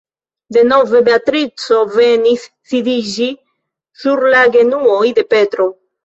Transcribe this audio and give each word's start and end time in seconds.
Denove 0.55 0.99
Beatrico 1.07 1.75
venis 1.95 2.45
sidiĝi 2.71 3.27
sur 4.05 4.23
la 4.35 4.41
genuojn 4.57 5.13
de 5.21 5.25
Petro. 5.35 5.69